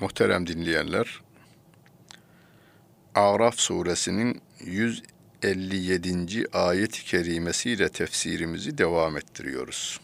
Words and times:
Muhterem 0.00 0.46
dinleyenler, 0.46 1.20
Araf 3.14 3.58
suresinin 3.58 4.42
157. 4.60 6.46
ayet-i 6.52 7.04
kerimesiyle 7.04 7.88
tefsirimizi 7.88 8.78
devam 8.78 9.16
ettiriyoruz. 9.16 10.00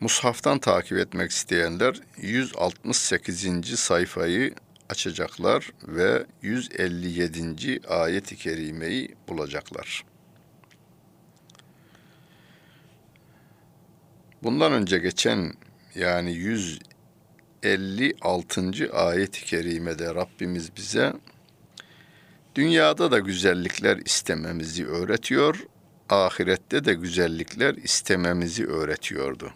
Mushaftan 0.00 0.58
takip 0.58 0.98
etmek 0.98 1.30
isteyenler 1.30 2.00
168. 2.16 3.78
sayfayı 3.78 4.54
açacaklar 4.88 5.70
ve 5.82 6.26
157. 6.42 7.80
ayet-i 7.88 8.36
kerimeyi 8.36 9.14
bulacaklar. 9.28 10.04
Bundan 14.42 14.72
önce 14.72 14.98
geçen 14.98 15.54
yani 15.94 16.32
156. 17.62 18.92
ayet-i 18.92 19.44
kerimede 19.44 20.14
Rabbimiz 20.14 20.76
bize 20.76 21.12
dünyada 22.54 23.10
da 23.10 23.18
güzellikler 23.18 23.96
istememizi 23.96 24.86
öğretiyor, 24.86 25.66
ahirette 26.08 26.84
de 26.84 26.94
güzellikler 26.94 27.74
istememizi 27.74 28.66
öğretiyordu. 28.66 29.52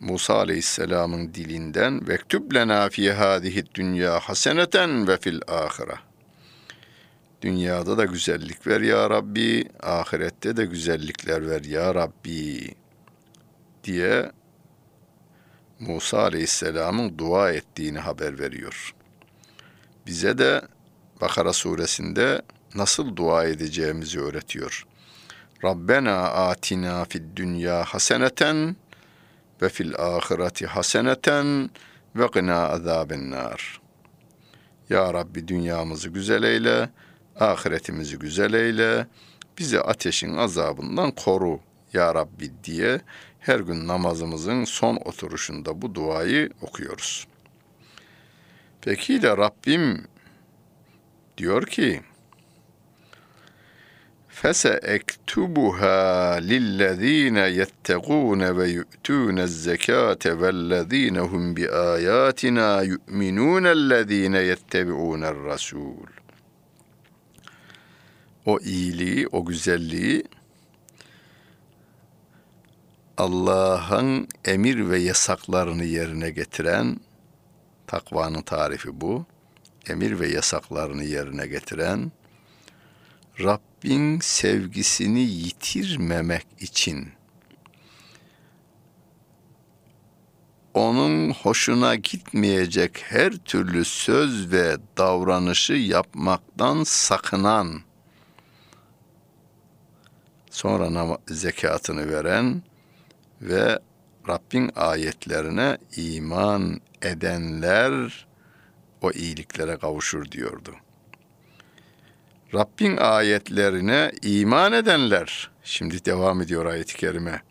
Musa 0.00 0.34
Aleyhisselam'ın 0.34 1.34
dilinden 1.34 2.08
vektub 2.08 2.54
lena 2.54 2.88
fi 2.88 3.12
hadihi 3.12 3.64
dünya 3.74 4.20
haseneten 4.20 5.08
ve 5.08 5.16
fil 5.16 5.40
ahire. 5.48 5.96
Dünyada 7.42 7.98
da 7.98 8.04
güzellik 8.04 8.66
ver 8.66 8.80
ya 8.80 9.10
Rabbi, 9.10 9.68
ahirette 9.82 10.56
de 10.56 10.64
güzellikler 10.64 11.50
ver 11.50 11.64
ya 11.64 11.94
Rabbi 11.94 12.74
diye 13.86 14.32
Musa 15.80 16.22
Aleyhisselam'ın 16.22 17.18
dua 17.18 17.52
ettiğini 17.52 17.98
haber 17.98 18.38
veriyor. 18.38 18.94
Bize 20.06 20.38
de 20.38 20.62
Bakara 21.20 21.52
suresinde 21.52 22.42
nasıl 22.74 23.16
dua 23.16 23.44
edeceğimizi 23.44 24.20
öğretiyor. 24.20 24.86
Rabbena 25.64 26.22
atina 26.22 27.04
fid 27.04 27.22
dünya 27.36 27.84
haseneten 27.84 28.76
ve 29.62 29.68
fil 29.68 29.94
ahireti 29.96 30.66
haseneten 30.66 31.70
ve 32.16 32.26
gına 32.32 32.68
azaben 32.68 33.30
nar. 33.30 33.80
Ya 34.90 35.14
Rabbi 35.14 35.48
dünyamızı 35.48 36.08
güzel 36.08 36.42
eyle, 36.42 36.90
ahiretimizi 37.40 38.18
güzel 38.18 38.52
eyle, 38.52 39.06
bizi 39.58 39.80
ateşin 39.80 40.36
azabından 40.36 41.10
koru 41.10 41.60
ya 41.92 42.14
Rabbi 42.14 42.52
diye 42.64 43.00
her 43.46 43.60
gün 43.60 43.88
namazımızın 43.88 44.64
son 44.64 44.96
oturuşunda 44.96 45.82
bu 45.82 45.94
duayı 45.94 46.50
okuyoruz. 46.62 47.26
Peki 48.80 49.22
de 49.22 49.36
Rabbim 49.36 50.04
diyor 51.38 51.66
ki 51.66 52.00
fese 54.28 54.80
ektubuha 54.82 56.32
lillezine 56.42 57.40
yettegûne 57.40 58.56
ve 58.56 58.68
yu'tûne 58.68 59.46
zekâte 59.46 60.40
vellezîne 60.40 61.20
hum 61.20 61.56
bi 61.56 61.70
âyâtina 61.70 62.82
yu'minûnellezîne 62.82 64.38
yettebiûner 64.38 65.34
rasûl. 65.34 66.08
O 68.46 68.60
iyiliği, 68.60 69.28
o 69.28 69.44
güzelliği 69.44 70.24
Allah'ın 73.16 74.28
emir 74.44 74.90
ve 74.90 74.98
yasaklarını 74.98 75.84
yerine 75.84 76.30
getiren 76.30 77.00
takvanın 77.86 78.42
tarifi 78.42 79.00
bu. 79.00 79.26
Emir 79.88 80.20
ve 80.20 80.28
yasaklarını 80.28 81.04
yerine 81.04 81.46
getiren 81.46 82.12
Rabbin 83.40 84.20
sevgisini 84.20 85.20
yitirmemek 85.20 86.46
için 86.60 87.08
onun 90.74 91.30
hoşuna 91.30 91.94
gitmeyecek 91.94 93.04
her 93.08 93.32
türlü 93.32 93.84
söz 93.84 94.52
ve 94.52 94.76
davranışı 94.98 95.72
yapmaktan 95.72 96.84
sakınan 96.84 97.80
sonra 100.50 101.18
zekatını 101.28 102.10
veren 102.10 102.62
ve 103.41 103.79
Rabbin 104.27 104.71
ayetlerine 104.75 105.77
iman 105.97 106.81
edenler 107.01 108.27
o 109.01 109.11
iyiliklere 109.11 109.77
kavuşur 109.77 110.31
diyordu. 110.31 110.75
Rabbin 112.53 112.97
ayetlerine 112.97 114.11
iman 114.21 114.73
edenler, 114.73 115.51
şimdi 115.63 116.05
devam 116.05 116.41
ediyor 116.41 116.65
ayet-i 116.65 116.97
kerime. 116.97 117.41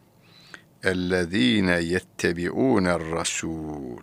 اَلَّذ۪ينَ 0.82 1.68
يَتَّبِعُونَ 1.80 2.86
الرَّسُولِ 2.88 4.02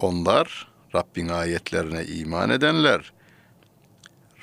Onlar, 0.00 0.68
Rabbin 0.94 1.28
ayetlerine 1.28 2.04
iman 2.04 2.50
edenler, 2.50 3.12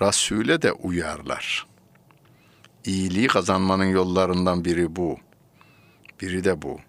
Resul'e 0.01 0.61
de 0.61 0.71
uyarlar. 0.71 1.67
İyiliği 2.84 3.26
kazanmanın 3.26 3.84
yollarından 3.84 4.64
biri 4.64 4.96
bu. 4.96 5.18
Biri 6.20 6.44
de 6.44 6.62
bu. 6.62 6.80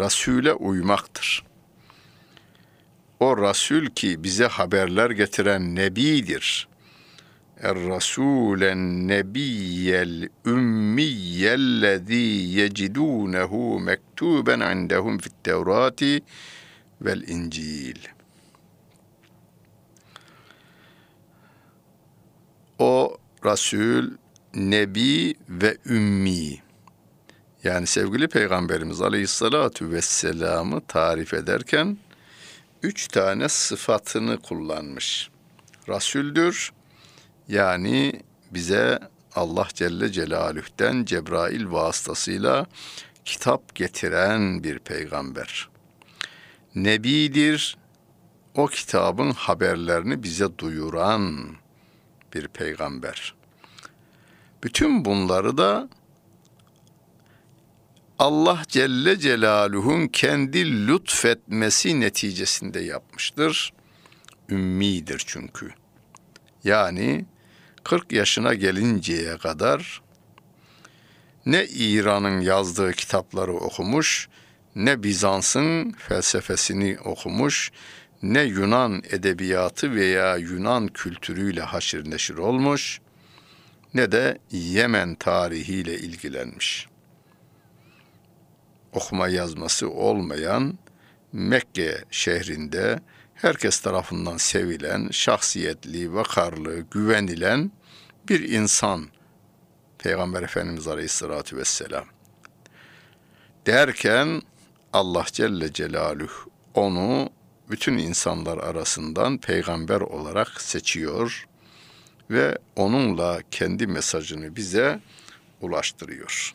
Resul'e 0.00 0.52
uymaktır. 0.52 1.44
O 3.20 3.36
Resul 3.36 3.86
ki 3.86 4.24
bize 4.24 4.46
haberler 4.46 5.10
getiren 5.10 5.74
Nebidir. 5.74 6.68
Er-Rasulen 7.60 9.08
Nebiyyel 9.08 10.28
Ümmiyellezî 10.46 12.14
yecidûnehu 12.58 13.80
mektuben 13.80 14.60
indehum 14.60 15.18
fit 15.18 15.44
Tevrati 15.44 16.22
vel 17.02 17.22
İncil. 17.28 17.96
O 22.78 23.16
Resul 23.44 24.10
nebi 24.54 25.34
ve 25.48 25.76
ümmi. 25.86 26.62
Yani 27.64 27.86
sevgili 27.86 28.28
Peygamberimiz 28.28 29.00
Aleyhisselatü 29.00 29.90
Vesselam'ı 29.90 30.80
tarif 30.86 31.34
ederken 31.34 31.98
üç 32.82 33.08
tane 33.08 33.48
sıfatını 33.48 34.38
kullanmış. 34.38 35.30
Rasüldür, 35.88 36.72
yani 37.48 38.22
bize 38.50 38.98
Allah 39.34 39.68
Celle 39.74 40.12
Celaluh'ten 40.12 41.04
Cebrail 41.04 41.70
vasıtasıyla 41.70 42.66
kitap 43.24 43.74
getiren 43.74 44.64
bir 44.64 44.78
peygamber. 44.78 45.68
Nebidir, 46.74 47.76
o 48.54 48.66
kitabın 48.66 49.30
haberlerini 49.30 50.22
bize 50.22 50.58
duyuran 50.58 51.56
bir 52.34 52.48
peygamber.'' 52.48 53.41
Bütün 54.64 55.04
bunları 55.04 55.58
da 55.58 55.88
Allah 58.18 58.62
Celle 58.68 59.18
Celaluhu'nun 59.18 60.08
kendi 60.08 60.86
lütfetmesi 60.86 62.00
neticesinde 62.00 62.80
yapmıştır. 62.80 63.72
Ümmidir 64.48 65.22
çünkü. 65.26 65.70
Yani 66.64 67.24
40 67.84 68.12
yaşına 68.12 68.54
gelinceye 68.54 69.36
kadar 69.38 70.02
ne 71.46 71.66
İran'ın 71.66 72.40
yazdığı 72.40 72.92
kitapları 72.92 73.52
okumuş, 73.52 74.28
ne 74.74 75.02
Bizans'ın 75.02 75.92
felsefesini 75.92 76.98
okumuş, 77.04 77.72
ne 78.22 78.42
Yunan 78.42 79.02
edebiyatı 79.10 79.94
veya 79.94 80.36
Yunan 80.36 80.88
kültürüyle 80.88 81.62
haşir 81.62 82.10
neşir 82.10 82.34
olmuş, 82.34 83.00
ne 83.94 84.12
de 84.12 84.38
Yemen 84.50 85.14
tarihiyle 85.14 85.98
ilgilenmiş. 85.98 86.88
okuma 88.92 89.28
yazması 89.28 89.90
olmayan 89.90 90.78
Mekke 91.32 92.04
şehrinde 92.10 93.00
herkes 93.34 93.80
tarafından 93.80 94.36
sevilen, 94.36 95.08
şahsiyetli, 95.10 96.14
vakarlı, 96.14 96.80
güvenilen 96.80 97.72
bir 98.28 98.48
insan 98.48 99.08
Peygamber 99.98 100.42
Efendimiz 100.42 100.88
Aleyhisselatü 100.88 101.56
Vesselam. 101.56 102.04
Derken 103.66 104.42
Allah 104.92 105.24
Celle 105.32 105.72
Celaluhu 105.72 106.50
onu 106.74 107.30
bütün 107.70 107.98
insanlar 107.98 108.58
arasından 108.58 109.38
peygamber 109.38 110.00
olarak 110.00 110.60
seçiyor 110.60 111.46
ve 112.32 112.58
onunla 112.76 113.40
kendi 113.50 113.86
mesajını 113.86 114.56
bize 114.56 115.00
ulaştırıyor. 115.60 116.54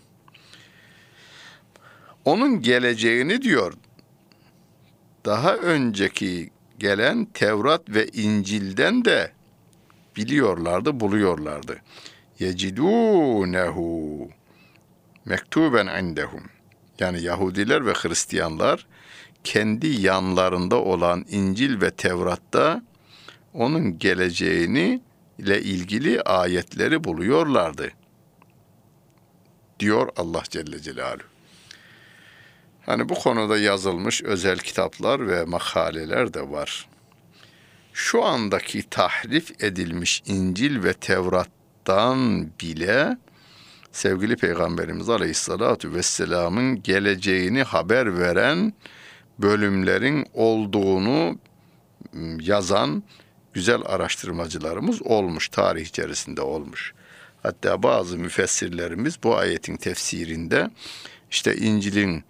Onun 2.25 2.61
geleceğini 2.61 3.41
diyor 3.41 3.73
daha 5.25 5.55
önceki 5.55 6.49
gelen 6.79 7.25
Tevrat 7.25 7.89
ve 7.89 8.07
İncil'den 8.07 9.05
de 9.05 9.31
biliyorlardı, 10.15 10.99
buluyorlardı. 10.99 11.77
Yecidunehu 12.39 14.29
mektuben 15.25 16.03
indehum. 16.03 16.43
Yani 16.99 17.21
Yahudiler 17.21 17.85
ve 17.85 17.93
Hristiyanlar 17.93 18.87
kendi 19.43 19.87
yanlarında 19.87 20.75
olan 20.75 21.25
İncil 21.29 21.81
ve 21.81 21.91
Tevrat'ta 21.91 22.81
onun 23.53 23.99
geleceğini 23.99 25.01
ile 25.39 25.61
ilgili 25.61 26.21
ayetleri 26.21 27.03
buluyorlardı. 27.03 27.91
Diyor 29.79 30.09
Allah 30.17 30.43
Celle 30.49 30.79
Celaluhu. 30.79 31.27
Hani 32.85 33.09
bu 33.09 33.13
konuda 33.13 33.57
yazılmış 33.57 34.23
özel 34.23 34.57
kitaplar 34.57 35.27
ve 35.27 35.45
makaleler 35.45 36.33
de 36.33 36.49
var. 36.49 36.87
Şu 37.93 38.23
andaki 38.23 38.89
tahrif 38.89 39.63
edilmiş 39.63 40.23
İncil 40.25 40.83
ve 40.83 40.93
Tevrat'tan 40.93 42.49
bile 42.61 43.17
sevgili 43.91 44.35
Peygamberimiz 44.35 45.09
Aleyhisselatü 45.09 45.93
Vesselam'ın 45.93 46.83
geleceğini 46.83 47.63
haber 47.63 48.19
veren 48.19 48.73
bölümlerin 49.39 50.25
olduğunu 50.33 51.39
yazan 52.39 53.03
güzel 53.57 53.81
araştırmacılarımız 53.85 55.01
olmuş, 55.01 55.49
tarih 55.49 55.85
içerisinde 55.85 56.41
olmuş. 56.41 56.93
Hatta 57.43 57.83
bazı 57.83 58.17
müfessirlerimiz 58.17 59.23
bu 59.23 59.37
ayetin 59.37 59.77
tefsirinde 59.77 60.69
işte 61.31 61.55
İncil'in 61.55 62.23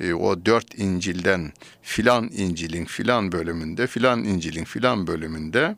e, 0.00 0.14
o 0.14 0.46
dört 0.46 0.78
İncil'den 0.78 1.52
filan 1.82 2.30
İncil'in 2.32 2.84
filan 2.84 3.32
bölümünde, 3.32 3.86
filan 3.86 4.24
İncil'in 4.24 4.64
filan 4.64 5.06
bölümünde 5.06 5.76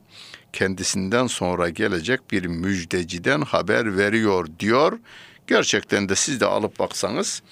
kendisinden 0.53 1.27
sonra 1.27 1.69
gelecek 1.69 2.31
bir 2.31 2.47
müjdeciden 2.47 3.41
haber 3.41 3.97
veriyor 3.97 4.47
diyor. 4.59 4.99
Gerçekten 5.47 6.09
de 6.09 6.15
siz 6.15 6.41
de 6.41 6.47
alıp 6.47 6.79
baksanız 6.79 7.43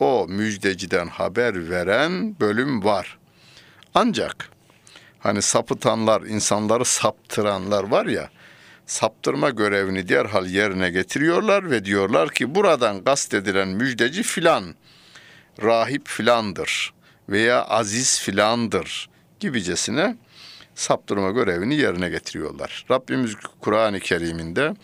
o 0.00 0.26
müjdeciden 0.28 1.06
haber 1.06 1.70
veren 1.70 2.40
bölüm 2.40 2.84
var. 2.84 3.18
Ancak 3.94 4.35
hani 5.26 5.42
sapıtanlar, 5.42 6.22
insanları 6.22 6.84
saptıranlar 6.84 7.84
var 7.84 8.06
ya, 8.06 8.30
saptırma 8.86 9.50
görevini 9.50 10.08
derhal 10.08 10.46
yerine 10.46 10.90
getiriyorlar 10.90 11.70
ve 11.70 11.84
diyorlar 11.84 12.30
ki 12.30 12.54
buradan 12.54 13.04
kastedilen 13.04 13.68
müjdeci 13.68 14.22
filan, 14.22 14.74
rahip 15.62 16.08
filandır 16.08 16.94
veya 17.28 17.64
aziz 17.64 18.20
filandır 18.20 19.10
gibicesine 19.40 20.16
saptırma 20.74 21.30
görevini 21.30 21.74
yerine 21.74 22.08
getiriyorlar. 22.08 22.86
Rabbimiz 22.90 23.34
Kur'an-ı 23.60 24.00
Kerim'inde 24.00 24.74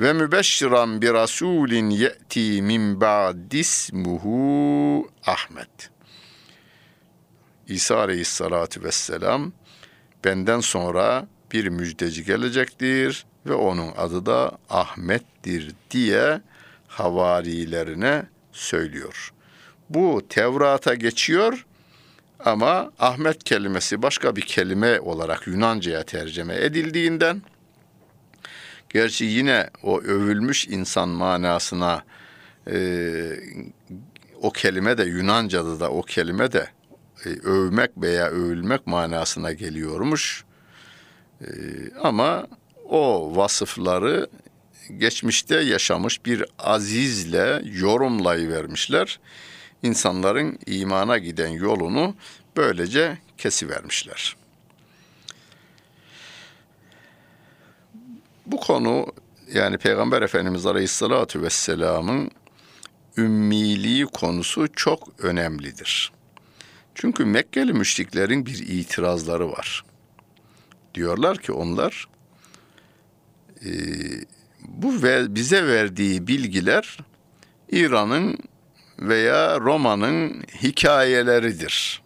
ve 0.00 0.12
mübeşşiran 0.12 1.02
bir 1.02 1.12
rasulin 1.12 1.90
ye'ti 1.90 2.62
min 2.62 3.00
ba'dismuhu 3.00 4.38
Ahmet. 5.26 5.90
İsa 7.68 7.98
Aleyhisselatü 7.98 8.84
Vesselam 8.84 9.52
benden 10.24 10.60
sonra 10.60 11.26
bir 11.52 11.68
müjdeci 11.68 12.24
gelecektir 12.24 13.26
ve 13.46 13.54
onun 13.54 13.92
adı 13.96 14.26
da 14.26 14.58
Ahmet'tir 14.70 15.74
diye 15.90 16.40
havarilerine 16.88 18.26
söylüyor. 18.52 19.32
Bu 19.90 20.22
Tevrat'a 20.28 20.94
geçiyor 20.94 21.66
ama 22.44 22.92
Ahmet 22.98 23.44
kelimesi 23.44 24.02
başka 24.02 24.36
bir 24.36 24.42
kelime 24.42 25.00
olarak 25.00 25.46
Yunanca'ya 25.46 26.02
tercüme 26.02 26.54
edildiğinden 26.54 27.42
Gerçi 28.94 29.24
yine 29.24 29.70
o 29.82 30.00
övülmüş 30.00 30.68
insan 30.68 31.08
manasına 31.08 32.04
e, 32.70 32.76
o 34.42 34.50
kelime 34.50 34.98
de 34.98 35.04
Yunanca'da 35.04 35.80
da 35.80 35.90
o 35.90 36.02
kelime 36.02 36.52
de 36.52 36.68
övmek 37.30 37.90
veya 37.96 38.28
övülmek 38.28 38.86
manasına 38.86 39.52
geliyormuş. 39.52 40.44
E, 41.40 41.46
ama 42.02 42.46
o 42.88 43.32
vasıfları 43.36 44.28
geçmişte 44.98 45.60
yaşamış 45.60 46.26
bir 46.26 46.44
azizle 46.58 47.62
yorumlayıvermişler. 47.64 49.20
İnsanların 49.82 50.58
imana 50.66 51.18
giden 51.18 51.48
yolunu 51.48 52.14
böylece 52.56 53.18
kesivermişler. 53.38 54.36
Bu 58.46 58.56
konu 58.56 59.06
yani 59.52 59.78
Peygamber 59.78 60.22
Efendimiz 60.22 60.66
Aleyhisselatü 60.66 61.42
Vesselam'ın 61.42 62.30
ümmiliği 63.16 64.04
konusu 64.04 64.72
çok 64.72 65.08
önemlidir. 65.18 66.12
Çünkü 66.94 67.24
Mekkeli 67.24 67.72
müşriklerin 67.72 68.46
bir 68.46 68.58
itirazları 68.58 69.52
var. 69.52 69.84
Diyorlar 70.94 71.38
ki 71.38 71.52
onlar 71.52 72.08
e, 73.64 73.70
bu 74.60 75.02
ve 75.02 75.34
bize 75.34 75.66
verdiği 75.66 76.26
bilgiler 76.26 76.98
İran'ın 77.68 78.38
veya 78.98 79.60
Roma'nın 79.60 80.44
hikayeleridir. 80.62 82.02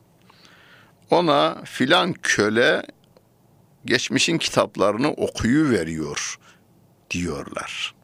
Ona 1.11 1.64
filan 1.64 2.12
köle 2.12 2.83
geçmişin 3.85 4.38
kitaplarını 4.38 5.09
okuyu 5.11 5.71
veriyor 5.71 6.38
diyorlar. 7.11 7.95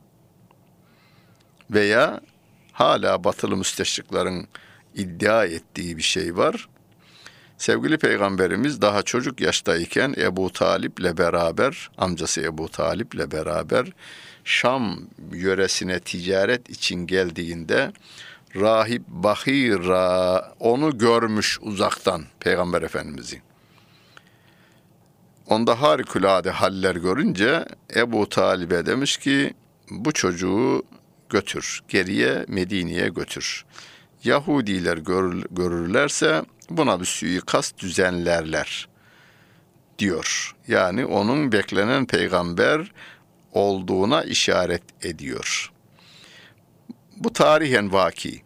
Veya 1.71 2.21
hala 2.73 3.25
batılı 3.25 3.57
müsteşriklerin 3.57 4.49
iddia 4.95 5.45
ettiği 5.45 5.97
bir 5.97 6.03
şey 6.03 6.37
var. 6.37 6.69
Sevgili 7.64 7.99
Peygamberimiz 7.99 8.80
daha 8.80 9.02
çocuk 9.02 9.40
yaştayken 9.40 10.14
Ebu 10.18 10.52
Talip'le 10.52 11.18
beraber, 11.18 11.90
amcası 11.99 12.40
Ebu 12.40 12.68
Talip'le 12.68 13.33
beraber 13.33 13.92
Şam 14.44 15.00
yöresine 15.33 16.00
ticaret 16.00 16.71
için 16.71 17.06
geldiğinde 17.06 17.92
rahip 18.56 19.02
Bahira 19.09 20.52
onu 20.61 20.99
görmüş 20.99 21.59
uzaktan 21.62 22.25
Peygamber 22.40 22.83
Efendimiz'i. 22.83 23.42
Onda 25.47 25.83
harikulade 25.83 26.50
haller 26.50 26.97
görünce 26.97 27.64
Ebu 27.97 28.28
Talib'e 28.28 28.87
demiş 28.87 29.16
ki 29.16 29.54
bu 29.90 30.12
çocuğu 30.12 30.83
götür, 31.28 31.80
geriye 31.88 32.44
Medine'ye 32.49 33.09
götür. 33.09 33.64
Yahudiler 34.25 34.97
görür, 34.97 35.44
görürlerse 35.50 36.42
buna 36.71 37.00
bir 37.00 37.04
suikast 37.04 37.78
düzenlerler 37.78 38.88
diyor. 39.99 40.56
Yani 40.68 41.06
onun 41.06 41.52
beklenen 41.52 42.06
peygamber 42.06 42.92
olduğuna 43.52 44.23
işaret 44.23 45.04
ediyor. 45.04 45.73
Bu 47.16 47.33
tarihen 47.33 47.92
vaki. 47.92 48.42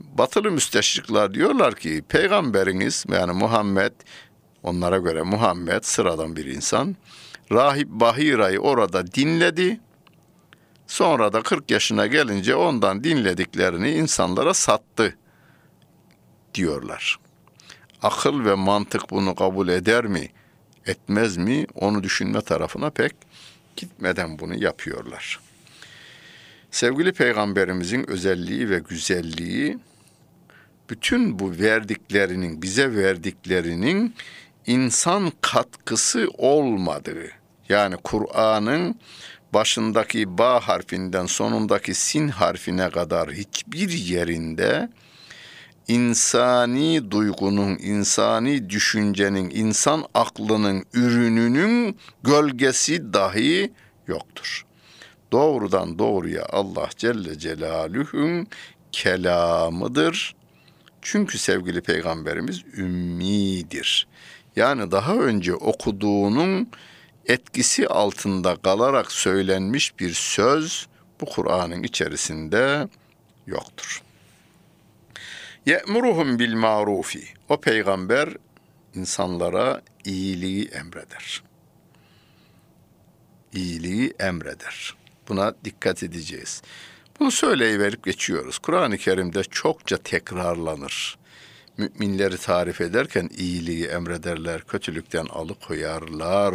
Batılı 0.00 0.50
müsteşrikler 0.50 1.34
diyorlar 1.34 1.74
ki 1.74 2.04
peygamberiniz 2.08 3.04
yani 3.08 3.32
Muhammed 3.32 3.92
Onlara 4.66 4.98
göre 4.98 5.22
Muhammed 5.22 5.82
sıradan 5.82 6.36
bir 6.36 6.46
insan. 6.46 6.96
Rahip 7.52 7.88
Bahira'yı 7.88 8.58
orada 8.60 9.06
dinledi. 9.06 9.80
Sonra 10.86 11.32
da 11.32 11.42
40 11.42 11.70
yaşına 11.70 12.06
gelince 12.06 12.54
ondan 12.54 13.04
dinlediklerini 13.04 13.90
insanlara 13.90 14.54
sattı 14.54 15.16
diyorlar. 16.54 17.16
Akıl 18.02 18.44
ve 18.44 18.54
mantık 18.54 19.10
bunu 19.10 19.34
kabul 19.34 19.68
eder 19.68 20.04
mi, 20.04 20.28
etmez 20.86 21.36
mi 21.36 21.66
onu 21.74 22.02
düşünme 22.02 22.40
tarafına 22.40 22.90
pek 22.90 23.12
gitmeden 23.76 24.38
bunu 24.38 24.54
yapıyorlar. 24.64 25.40
Sevgili 26.70 27.12
peygamberimizin 27.12 28.10
özelliği 28.10 28.70
ve 28.70 28.78
güzelliği 28.78 29.78
bütün 30.90 31.38
bu 31.38 31.58
verdiklerinin, 31.58 32.62
bize 32.62 32.96
verdiklerinin 32.96 34.14
insan 34.66 35.32
katkısı 35.40 36.28
olmadığı, 36.38 37.30
yani 37.68 37.96
Kur'an'ın 37.96 39.00
başındaki 39.54 40.38
ba 40.38 40.60
harfinden 40.60 41.26
sonundaki 41.26 41.94
sin 41.94 42.28
harfine 42.28 42.90
kadar 42.90 43.30
hiçbir 43.30 43.88
yerinde 43.88 44.88
insani 45.88 47.10
duygunun, 47.10 47.78
insani 47.78 48.70
düşüncenin, 48.70 49.50
insan 49.50 50.04
aklının 50.14 50.84
ürününün 50.92 51.98
gölgesi 52.22 53.12
dahi 53.12 53.72
yoktur. 54.06 54.66
Doğrudan 55.32 55.98
doğruya 55.98 56.46
Allah 56.52 56.88
Celle 56.96 57.38
Celaluhu'nun 57.38 58.46
kelamıdır. 58.92 60.34
Çünkü 61.02 61.38
sevgili 61.38 61.80
peygamberimiz 61.80 62.62
ümmidir. 62.76 64.06
Yani 64.56 64.90
daha 64.90 65.14
önce 65.14 65.54
okuduğunun 65.54 66.68
etkisi 67.26 67.88
altında 67.88 68.56
kalarak 68.56 69.12
söylenmiş 69.12 69.98
bir 69.98 70.12
söz 70.12 70.86
bu 71.20 71.26
Kur'an'ın 71.26 71.82
içerisinde 71.82 72.88
yoktur. 73.46 74.02
Ye'muruhum 75.66 76.38
bil 76.38 76.54
marufi. 76.54 77.24
O 77.48 77.60
peygamber 77.60 78.28
insanlara 78.94 79.82
iyiliği 80.04 80.68
emreder. 80.68 81.42
İyiliği 83.52 84.14
emreder. 84.18 84.94
Buna 85.28 85.54
dikkat 85.64 86.02
edeceğiz. 86.02 86.62
Bunu 87.20 87.30
söyleyiverip 87.30 88.04
geçiyoruz. 88.04 88.58
Kur'an-ı 88.58 88.98
Kerim'de 88.98 89.42
çokça 89.42 89.96
tekrarlanır. 89.96 91.18
Müminleri 91.76 92.38
tarif 92.38 92.80
ederken 92.80 93.30
iyiliği 93.38 93.86
emrederler, 93.86 94.60
kötülükten 94.60 95.26
alıkoyarlar 95.26 96.54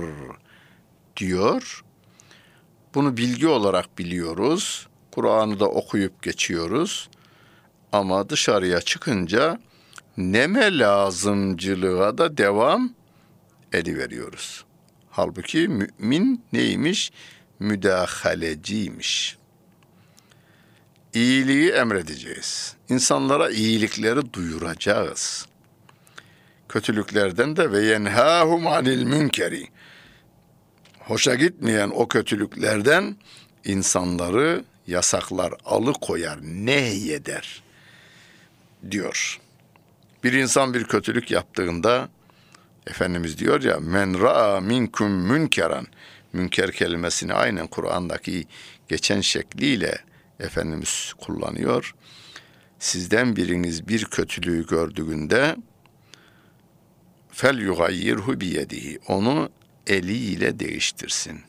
diyor. 1.17 1.83
Bunu 2.95 3.17
bilgi 3.17 3.47
olarak 3.47 3.97
biliyoruz. 3.97 4.87
Kur'an'ı 5.11 5.59
da 5.59 5.69
okuyup 5.69 6.23
geçiyoruz. 6.23 7.09
Ama 7.91 8.29
dışarıya 8.29 8.81
çıkınca 8.81 9.59
neme 10.17 10.77
lazımcılığa 10.77 12.17
da 12.17 12.37
devam 12.37 12.93
ediveriyoruz. 13.73 14.65
Halbuki 15.09 15.67
mümin 15.67 16.43
neymiş? 16.53 17.11
Müdahaleciymiş. 17.59 19.37
İyiliği 21.13 21.69
emredeceğiz. 21.69 22.75
İnsanlara 22.89 23.49
iyilikleri 23.49 24.33
duyuracağız. 24.33 25.45
Kötülüklerden 26.69 27.57
de 27.57 27.71
ve 27.71 27.85
yenhâhum 27.85 28.67
anil 28.67 29.03
münkeri. 29.03 29.67
Hoşa 30.99 31.35
gitmeyen 31.35 31.91
o 31.95 32.07
kötülüklerden 32.07 33.15
insanları 33.65 34.63
yasaklar, 34.87 35.53
alıkoyar, 35.65 36.39
nehyeder 36.41 37.63
diyor. 38.91 39.39
Bir 40.23 40.33
insan 40.33 40.73
bir 40.73 40.83
kötülük 40.83 41.31
yaptığında 41.31 42.09
Efendimiz 42.87 43.37
diyor 43.37 43.63
ya 43.63 43.79
men 43.79 44.21
ra'a 44.21 44.61
minkum 44.61 45.11
münkeran 45.11 45.87
münker 46.33 46.71
kelimesini 46.71 47.33
aynen 47.33 47.67
Kur'an'daki 47.67 48.47
geçen 48.87 49.21
şekliyle 49.21 49.97
Efendimiz 50.39 51.13
kullanıyor. 51.21 51.95
Sizden 52.79 53.35
biriniz 53.35 53.87
bir 53.87 54.05
kötülüğü 54.05 54.67
gördüğünde 54.67 55.55
fel 57.31 57.57
yugayyirhu 57.57 58.41
biyedihi 58.41 58.99
onu 59.07 59.49
eliyle 59.87 60.59
değiştirsin. 60.59 61.41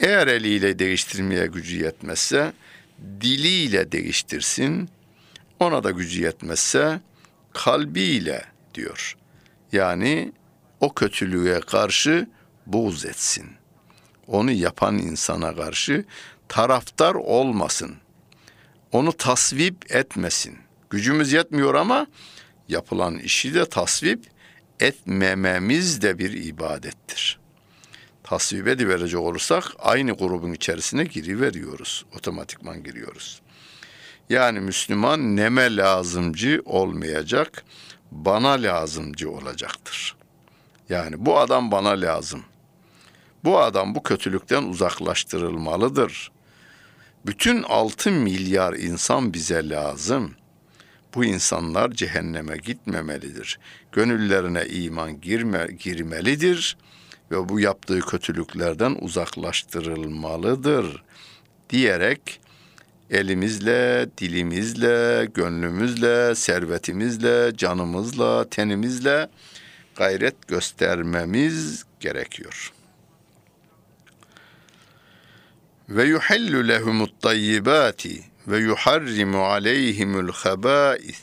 Eğer 0.00 0.26
eliyle 0.26 0.78
değiştirmeye 0.78 1.46
gücü 1.46 1.84
yetmezse 1.84 2.52
diliyle 3.20 3.92
değiştirsin. 3.92 4.88
Ona 5.60 5.84
da 5.84 5.90
gücü 5.90 6.22
yetmezse 6.22 7.00
kalbiyle 7.52 8.44
diyor. 8.74 9.16
Yani 9.72 10.32
o 10.80 10.94
kötülüğe 10.94 11.60
karşı 11.60 12.28
buğz 12.66 13.04
etsin. 13.04 13.46
Onu 14.26 14.50
yapan 14.50 14.98
insana 14.98 15.56
karşı 15.56 16.04
taraftar 16.48 17.14
olmasın. 17.14 17.96
Onu 18.92 19.12
tasvip 19.12 19.94
etmesin. 19.94 20.58
Gücümüz 20.90 21.32
yetmiyor 21.32 21.74
ama 21.74 22.06
yapılan 22.68 23.18
işi 23.18 23.54
de 23.54 23.68
tasvip 23.68 24.26
etmememiz 24.80 26.02
de 26.02 26.18
bir 26.18 26.44
ibadettir. 26.44 27.40
Tasvip 28.22 28.68
ediverecek 28.68 29.20
olursak 29.20 29.64
aynı 29.78 30.12
grubun 30.12 30.52
içerisine 30.52 31.04
giriveriyoruz. 31.04 32.04
Otomatikman 32.16 32.82
giriyoruz. 32.82 33.42
Yani 34.30 34.60
Müslüman 34.60 35.36
neme 35.36 35.76
lazımcı 35.76 36.62
olmayacak, 36.64 37.64
bana 38.12 38.50
lazımcı 38.50 39.30
olacaktır. 39.30 40.16
Yani 40.88 41.26
bu 41.26 41.38
adam 41.38 41.70
bana 41.70 41.88
lazım. 41.88 42.42
Bu 43.44 43.58
adam 43.58 43.94
bu 43.94 44.02
kötülükten 44.02 44.62
uzaklaştırılmalıdır. 44.62 46.30
Bütün 47.26 47.62
6 47.62 48.10
milyar 48.10 48.72
insan 48.72 49.34
bize 49.34 49.68
lazım. 49.68 50.34
Bu 51.14 51.24
insanlar 51.24 51.90
cehenneme 51.90 52.56
gitmemelidir. 52.56 53.58
Gönüllerine 53.92 54.66
iman 54.66 55.20
girme, 55.20 55.66
girmelidir 55.78 56.76
ve 57.30 57.48
bu 57.48 57.60
yaptığı 57.60 58.00
kötülüklerden 58.00 58.96
uzaklaştırılmalıdır 59.00 61.02
diyerek 61.70 62.40
elimizle, 63.10 64.08
dilimizle, 64.18 65.28
gönlümüzle, 65.34 66.34
servetimizle, 66.34 67.56
canımızla, 67.56 68.50
tenimizle 68.50 69.28
gayret 69.96 70.48
göstermemiz 70.48 71.84
gerekiyor. 72.00 72.72
Ve 75.88 76.04
yuhallu 76.04 76.68
lehumut 76.68 77.22
tayyibati 77.22 78.24
ve 78.46 78.58
yuharrimu 78.58 79.44
aleyhimul 79.44 80.32
habais. 80.32 81.22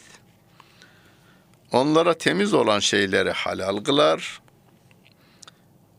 Onlara 1.72 2.18
temiz 2.18 2.54
olan 2.54 2.80
şeyleri 2.80 3.32
halal 3.32 3.78
kılar 3.78 4.42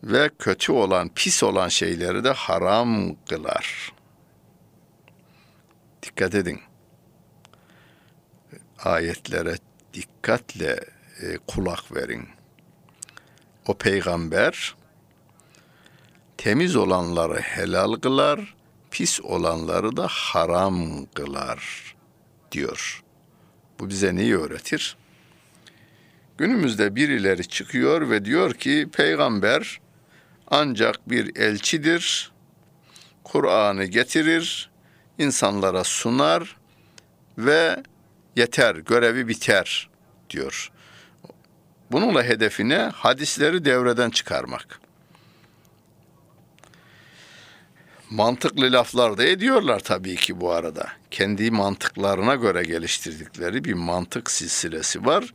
ve 0.02 0.30
kötü 0.38 0.72
olan, 0.72 1.10
pis 1.14 1.42
olan 1.42 1.68
şeyleri 1.68 2.24
de 2.24 2.30
haram 2.30 3.14
kılar. 3.14 3.97
Dikkat 6.08 6.34
edin. 6.34 6.60
Ayetlere 8.78 9.54
dikkatle 9.94 10.80
e, 11.22 11.38
kulak 11.46 11.96
verin. 11.96 12.28
O 13.66 13.78
peygamber 13.78 14.74
temiz 16.36 16.76
olanları 16.76 17.40
helal 17.40 17.92
kılar, 17.92 18.54
pis 18.90 19.20
olanları 19.20 19.96
da 19.96 20.06
haram 20.06 21.06
kılar 21.06 21.94
diyor. 22.52 23.02
Bu 23.78 23.88
bize 23.88 24.16
neyi 24.16 24.36
öğretir? 24.36 24.96
Günümüzde 26.38 26.96
birileri 26.96 27.48
çıkıyor 27.48 28.10
ve 28.10 28.24
diyor 28.24 28.54
ki 28.54 28.88
peygamber 28.92 29.80
ancak 30.46 31.10
bir 31.10 31.36
elçidir. 31.36 32.32
Kur'an'ı 33.24 33.84
getirir, 33.84 34.70
insanlara 35.18 35.84
sunar 35.84 36.56
ve 37.38 37.82
yeter, 38.36 38.74
görevi 38.76 39.28
biter 39.28 39.90
diyor. 40.30 40.72
Bununla 41.90 42.22
hedefine 42.22 42.76
hadisleri 42.94 43.64
devreden 43.64 44.10
çıkarmak. 44.10 44.80
mantıklı 48.10 48.72
laflar 48.72 49.18
da 49.18 49.24
ediyorlar 49.24 49.80
tabii 49.80 50.16
ki 50.16 50.40
bu 50.40 50.52
arada. 50.52 50.88
Kendi 51.10 51.50
mantıklarına 51.50 52.34
göre 52.34 52.62
geliştirdikleri 52.62 53.64
bir 53.64 53.74
mantık 53.74 54.30
silsilesi 54.30 55.06
var. 55.06 55.34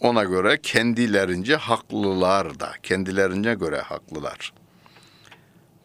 Ona 0.00 0.24
göre 0.24 0.58
kendilerince 0.62 1.56
haklılar 1.56 2.60
da, 2.60 2.72
kendilerince 2.82 3.54
göre 3.54 3.80
haklılar. 3.80 4.52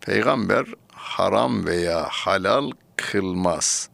Peygamber 0.02 0.66
haram 0.92 1.66
veya 1.66 2.08
halal 2.10 2.72
kılmaz. 3.12 3.90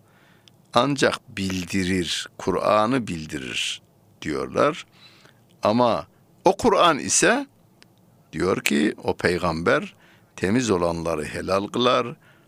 Ancak 0.73 1.37
bildirir, 1.37 2.27
Kur'an'ı 2.37 3.07
bildirir 3.07 3.81
diyorlar. 4.21 4.85
Ama 5.63 6.07
o 6.45 6.57
Kur'an 6.57 6.99
ise 6.99 7.47
diyor 8.33 8.61
ki 8.61 8.95
o 9.03 9.17
peygamber 9.17 9.95
temiz 10.35 10.69
olanları 10.69 11.25
helal 11.25 11.67
kılar, 11.67 12.07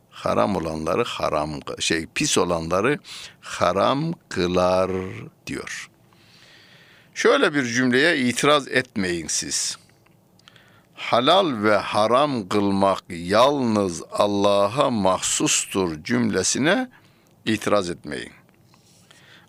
haram 0.10 0.56
olanları 0.56 1.04
haram 1.04 1.60
şey 1.80 2.08
pis 2.16 2.38
olanları 2.38 3.00
haram 3.42 4.14
kılar 4.30 4.92
diyor. 5.48 5.90
Şöyle 7.14 7.54
bir 7.54 7.64
cümleye 7.64 8.18
itiraz 8.18 8.68
etmeyin 8.68 9.28
siz. 9.28 9.78
Halal 11.02 11.64
ve 11.64 11.76
haram 11.76 12.50
kılmak 12.50 13.04
yalnız 13.10 14.04
Allah'a 14.12 14.90
mahsustur 14.90 16.04
cümlesine 16.04 16.90
itiraz 17.46 17.90
etmeyin. 17.90 18.32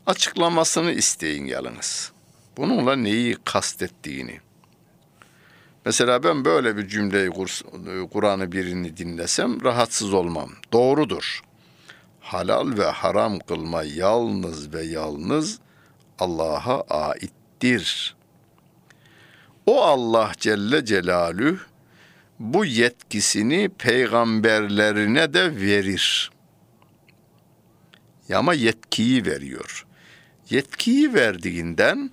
Açıklamasını 0.06 0.92
isteyin 0.92 1.44
yalnız. 1.46 2.12
Bununla 2.56 2.96
neyi 2.96 3.36
kastettiğini. 3.44 4.40
Mesela 5.84 6.22
ben 6.22 6.44
böyle 6.44 6.76
bir 6.76 6.88
cümleyi 6.88 7.30
Kur'an'ı 8.12 8.52
birini 8.52 8.96
dinlesem 8.96 9.64
rahatsız 9.64 10.14
olmam. 10.14 10.50
Doğrudur. 10.72 11.42
Halal 12.20 12.78
ve 12.78 12.84
haram 12.84 13.38
kılma 13.38 13.82
yalnız 13.82 14.74
ve 14.74 14.82
yalnız 14.82 15.58
Allah'a 16.18 16.80
aittir. 16.80 18.16
O 19.66 19.82
Allah 19.82 20.32
Celle 20.38 20.84
Celalü 20.84 21.58
bu 22.38 22.64
yetkisini 22.64 23.68
peygamberlerine 23.68 25.34
de 25.34 25.56
verir. 25.56 26.30
Ama 28.34 28.54
yetkiyi 28.54 29.26
veriyor. 29.26 29.86
Yetkiyi 30.50 31.14
verdiğinden 31.14 32.10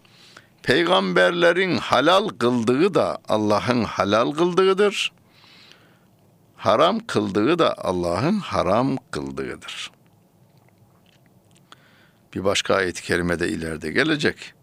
peygamberlerin 0.64 1.78
halal 1.78 2.30
kıldığı 2.30 2.94
da 2.94 3.18
Allah'ın 3.28 3.84
halal 3.84 4.32
kıldığıdır. 4.32 5.12
Haram 6.56 7.00
kıldığı 7.00 7.60
da 7.60 7.78
Allah'ın 7.78 8.40
haram 8.40 8.98
kıldığıdır. 9.12 9.92
Bir 12.36 12.44
başka 12.44 12.76
ayet-i 12.76 13.04
kerimede 13.04 13.50
ileride 13.50 13.92
gelecek. 13.92 14.54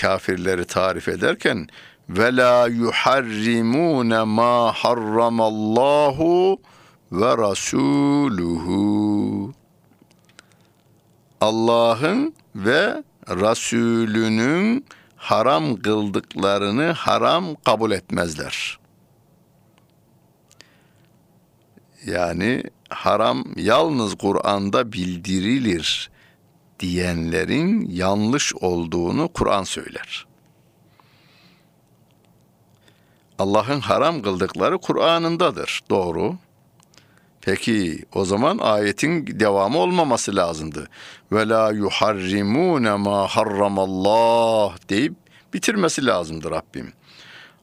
Kafirleri 0.00 0.64
tarif 0.64 1.08
ederken 1.08 1.68
ve 2.08 2.36
la 2.36 2.66
yuharrimune 2.66 4.22
ma 4.22 4.72
harramallahu 4.72 6.58
ve 7.12 7.36
rasuluhu. 7.38 8.82
Allah'ın 11.40 12.34
ve 12.54 13.02
Resulünün 13.28 14.86
haram 15.16 15.76
kıldıklarını 15.76 16.92
haram 16.92 17.54
kabul 17.54 17.90
etmezler. 17.90 18.78
Yani 22.06 22.62
haram 22.88 23.44
yalnız 23.56 24.14
Kur'an'da 24.14 24.92
bildirilir 24.92 26.10
diyenlerin 26.82 27.90
yanlış 27.90 28.54
olduğunu 28.54 29.28
Kur'an 29.28 29.64
söyler. 29.64 30.26
Allah'ın 33.38 33.80
haram 33.80 34.22
kıldıkları 34.22 34.78
Kur'an'ındadır. 34.78 35.80
Doğru. 35.90 36.34
Peki 37.40 38.04
o 38.14 38.24
zaman 38.24 38.58
ayetin 38.58 39.40
devamı 39.40 39.78
olmaması 39.78 40.36
lazımdı. 40.36 40.88
Ve 41.32 41.48
la 41.48 41.72
yuharrimune 41.72 42.94
ma 42.94 43.26
harramallah 43.26 44.88
deyip 44.88 45.14
bitirmesi 45.54 46.06
lazımdı 46.06 46.50
Rabbim. 46.50 46.92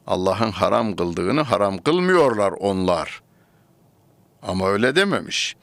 Allah'ın 0.07 0.51
haram 0.51 0.95
kıldığını 0.95 1.41
haram 1.41 1.77
kılmıyorlar 1.77 2.51
onlar. 2.51 3.21
Ama 4.41 4.69
öyle 4.69 4.95
dememiş. 4.95 5.55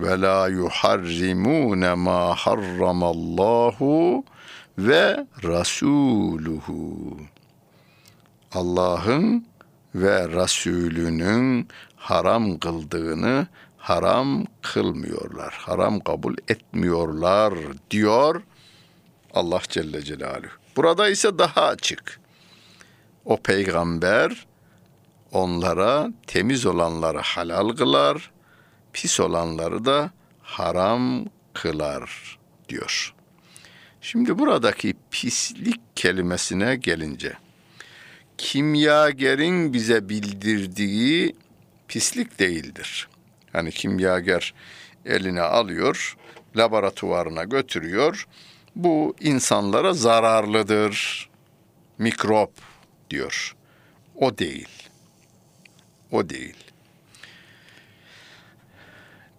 Ve 0.00 0.20
la 0.20 0.48
yuharrimune 0.48 1.94
ma 1.94 2.34
harramallahu 2.34 4.24
ve 4.78 5.26
rasuluhu. 5.44 7.16
Allah'ın 8.52 9.46
ve 9.94 10.28
Resulünün 10.28 11.68
haram 11.96 12.58
kıldığını 12.58 13.46
haram 13.78 14.46
kılmıyorlar. 14.62 15.54
Haram 15.58 16.00
kabul 16.00 16.36
etmiyorlar 16.48 17.54
diyor 17.90 18.42
Allah 19.34 19.60
Celle 19.68 20.02
Celaluhu. 20.02 20.50
Burada 20.76 21.08
ise 21.08 21.38
daha 21.38 21.66
açık. 21.66 22.20
O 23.24 23.36
peygamber 23.36 24.46
onlara 25.32 26.08
temiz 26.26 26.66
olanları 26.66 27.18
halal 27.18 27.68
kılar, 27.68 28.30
pis 28.92 29.20
olanları 29.20 29.84
da 29.84 30.10
haram 30.42 31.24
kılar 31.54 32.38
diyor. 32.68 33.14
Şimdi 34.00 34.38
buradaki 34.38 34.94
pislik 35.10 35.80
kelimesine 35.96 36.76
gelince 36.76 37.32
kimyagerin 38.40 39.72
bize 39.72 40.08
bildirdiği 40.08 41.36
pislik 41.88 42.38
değildir. 42.38 43.08
Hani 43.52 43.70
kimyager 43.70 44.54
eline 45.06 45.40
alıyor, 45.40 46.16
laboratuvarına 46.56 47.44
götürüyor. 47.44 48.26
Bu 48.76 49.16
insanlara 49.20 49.92
zararlıdır. 49.92 51.28
Mikrop 51.98 52.52
diyor. 53.10 53.56
O 54.14 54.38
değil. 54.38 54.68
O 56.10 56.28
değil. 56.28 56.56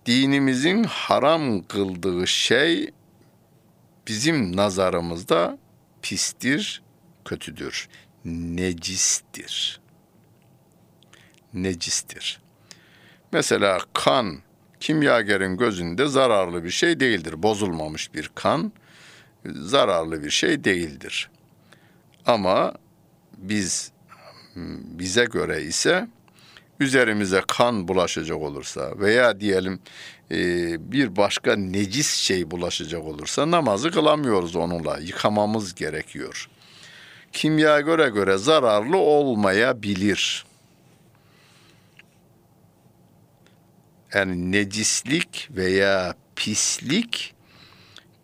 Dinimizin 0.05 0.83
haram 0.83 1.63
kıldığı 1.63 2.27
şey 2.27 2.91
bizim 4.07 4.57
nazarımızda 4.57 5.57
pistir, 6.01 6.81
kötüdür, 7.25 7.89
necistir. 8.25 9.81
Necistir. 11.53 12.41
Mesela 13.31 13.79
kan 13.93 14.39
kimyagerin 14.79 15.57
gözünde 15.57 16.07
zararlı 16.07 16.63
bir 16.63 16.69
şey 16.69 16.99
değildir. 16.99 17.43
Bozulmamış 17.43 18.13
bir 18.13 18.31
kan 18.35 18.71
zararlı 19.45 20.23
bir 20.23 20.29
şey 20.29 20.63
değildir. 20.63 21.29
Ama 22.25 22.73
biz 23.37 23.91
bize 24.99 25.25
göre 25.25 25.63
ise 25.63 26.07
üzerimize 26.81 27.41
kan 27.47 27.87
bulaşacak 27.87 28.37
olursa 28.37 28.99
veya 28.99 29.39
diyelim 29.39 29.79
e, 30.31 30.37
bir 30.91 31.15
başka 31.15 31.55
necis 31.55 32.15
şey 32.15 32.51
bulaşacak 32.51 33.03
olursa 33.03 33.51
namazı 33.51 33.91
kılamıyoruz 33.91 34.55
onunla. 34.55 34.97
Yıkamamız 34.97 35.75
gerekiyor. 35.75 36.49
Kimya 37.31 37.81
göre 37.81 38.09
göre 38.09 38.37
zararlı 38.37 38.97
olmayabilir. 38.97 40.45
yani 44.13 44.51
necislik 44.51 45.49
veya 45.51 46.15
pislik 46.35 47.33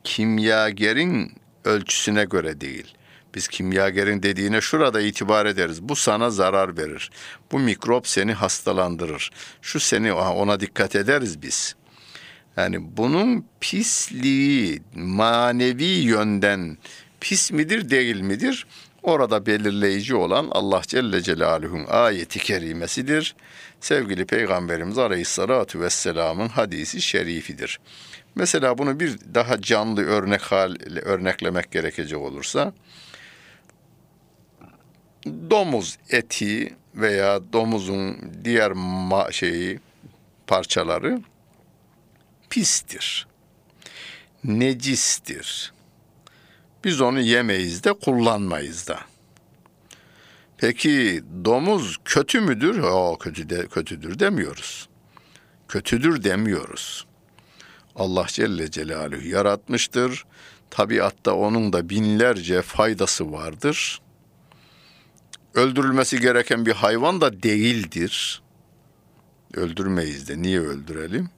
kimyagerin 0.04 1.34
ölçüsüne 1.66 2.26
göre 2.26 2.62
değil. 2.62 2.94
Biz 3.36 3.48
kimyagerin 3.48 4.24
dediğine 4.24 4.62
şurada 4.62 5.02
itibar 5.02 5.46
ederiz. 5.46 5.82
Bu 5.82 5.96
sana 5.96 6.30
zarar 6.30 6.78
verir. 6.78 7.12
Bu 7.52 7.60
mikrop 7.60 8.08
seni 8.08 8.34
hastalandırır. 8.34 9.32
Şu 9.62 9.80
seni 9.80 10.14
ona 10.14 10.60
dikkat 10.60 10.96
ederiz 10.96 11.42
biz. 11.42 11.76
Yani 12.58 12.98
bunun 12.98 13.46
pisliği 13.60 14.82
manevi 14.96 15.84
yönden 15.84 16.78
pis 17.20 17.52
midir 17.52 17.90
değil 17.90 18.22
midir? 18.22 18.68
Orada 19.04 19.46
belirleyici 19.46 20.16
olan 20.16 20.48
Allah 20.52 20.82
Celle 20.88 21.22
Celaluhu'nun 21.22 21.86
ayeti 21.90 22.40
kerimesidir 22.40 23.36
sevgili 23.80 24.26
Peygamberimiz 24.26 24.98
Aleyhisselatü 24.98 25.80
Vesselam'ın 25.80 26.48
hadisi 26.48 27.02
şerifidir. 27.02 27.80
Mesela 28.36 28.78
bunu 28.78 29.00
bir 29.00 29.18
daha 29.34 29.62
canlı 29.62 30.06
örnek 30.06 30.42
hal 30.42 30.76
örneklemek 31.02 31.72
gerekecek 31.72 32.20
olursa 32.20 32.74
domuz 35.26 35.98
eti 36.10 36.76
veya 36.96 37.54
domuzun 37.54 38.18
diğer 38.44 38.72
ma- 38.72 39.34
şeyi 39.34 39.80
parçaları 40.48 41.22
pistir. 42.50 43.28
Necistir. 44.44 45.74
Biz 46.84 47.02
onu 47.02 47.20
yemeyiz 47.20 47.84
de 47.84 47.94
kullanmayız 47.94 48.88
da. 48.88 49.00
Peki 50.58 51.24
domuz 51.46 51.98
kötü 52.06 52.42
müdür? 52.42 52.78
O 52.78 53.18
kötü 53.18 53.50
de 53.50 53.68
kötüdür 53.68 54.20
demiyoruz. 54.20 54.90
Kötüdür 55.68 56.24
demiyoruz. 56.24 57.06
Allah 57.96 58.26
Celle 58.28 58.72
Celaluhu 58.72 59.28
yaratmıştır. 59.28 60.26
Tabiatta 60.70 61.34
onun 61.34 61.74
da 61.74 61.90
binlerce 61.90 62.62
faydası 62.62 63.32
vardır. 63.32 64.02
Öldürülmesi 65.58 66.22
gereken 66.22 66.66
bir 66.66 66.72
hayvan 66.72 67.22
da 67.22 67.44
değildir. 67.44 68.42
öldürmeyiz 69.54 70.30
de 70.30 70.42
niye 70.42 70.60
öldürelim? 70.60 71.30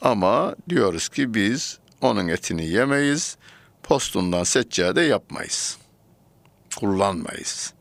Ama 0.00 0.56
diyoruz 0.68 1.08
ki 1.08 1.34
biz 1.34 1.78
onun 2.00 2.28
etini 2.28 2.66
yemeyiz, 2.66 3.36
postundan 3.82 4.44
seccade 4.44 5.00
yapmayız. 5.00 5.78
Kullanmayız. 6.76 7.74